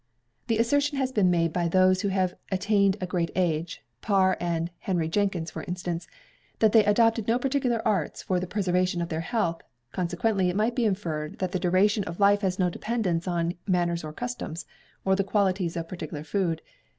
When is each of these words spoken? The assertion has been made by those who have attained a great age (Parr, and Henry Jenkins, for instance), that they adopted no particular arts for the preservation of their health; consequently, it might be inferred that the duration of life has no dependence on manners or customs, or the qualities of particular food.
The 0.47 0.57
assertion 0.57 0.97
has 0.97 1.11
been 1.11 1.29
made 1.29 1.53
by 1.53 1.67
those 1.67 2.01
who 2.01 2.07
have 2.07 2.33
attained 2.51 2.97
a 2.99 3.05
great 3.05 3.29
age 3.35 3.83
(Parr, 4.01 4.35
and 4.39 4.71
Henry 4.79 5.07
Jenkins, 5.07 5.51
for 5.51 5.61
instance), 5.67 6.07
that 6.57 6.71
they 6.71 6.83
adopted 6.83 7.27
no 7.27 7.37
particular 7.37 7.87
arts 7.87 8.23
for 8.23 8.39
the 8.39 8.47
preservation 8.47 8.99
of 9.03 9.09
their 9.09 9.21
health; 9.21 9.61
consequently, 9.91 10.49
it 10.49 10.55
might 10.55 10.75
be 10.75 10.85
inferred 10.85 11.37
that 11.37 11.51
the 11.51 11.59
duration 11.59 12.03
of 12.05 12.19
life 12.19 12.41
has 12.41 12.57
no 12.57 12.67
dependence 12.67 13.27
on 13.27 13.53
manners 13.67 14.03
or 14.03 14.11
customs, 14.11 14.65
or 15.05 15.15
the 15.15 15.23
qualities 15.23 15.77
of 15.77 15.87
particular 15.87 16.23
food. 16.23 16.63